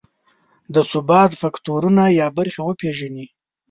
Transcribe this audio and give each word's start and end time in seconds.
د 0.73 0.75
ثبات 0.91 1.31
فکټورونه 1.41 2.03
یا 2.19 2.27
برخې 2.37 2.61
وپېژني. 2.63 3.25